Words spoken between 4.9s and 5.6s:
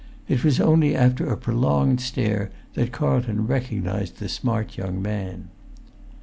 man.